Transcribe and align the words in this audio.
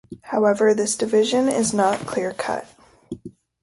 However, 0.23 0.73
this 0.73 0.95
division 0.95 1.47
is 1.47 1.75
not 1.75 2.07
clear-cut. 2.07 2.65